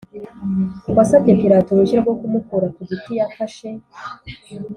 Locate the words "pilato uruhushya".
1.41-1.97